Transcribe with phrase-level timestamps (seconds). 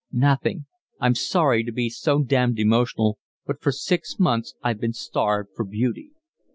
[0.11, 0.65] "Nothing.
[0.99, 5.63] I'm sorry to be so damned emotional, but for six months I've been starved for
[5.63, 6.09] beauty."